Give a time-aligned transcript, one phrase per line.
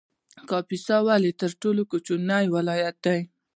[0.49, 3.19] کاپیسا ولې تر ټولو کوچنی ولایت دی؟